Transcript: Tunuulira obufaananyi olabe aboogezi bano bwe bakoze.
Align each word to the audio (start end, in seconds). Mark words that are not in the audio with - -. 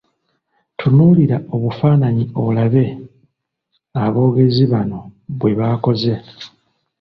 Tunuulira 0.77 1.37
obufaananyi 1.55 2.25
olabe 2.45 2.85
aboogezi 4.03 4.63
bano 4.73 4.99
bwe 5.39 5.51
bakoze. 5.59 6.13